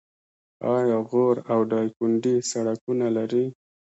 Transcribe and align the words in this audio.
آیا 0.75 0.97
غور 1.09 1.35
او 1.51 1.59
دایکنډي 1.71 2.35
سړکونه 2.51 3.07
لري؟ 3.17 3.45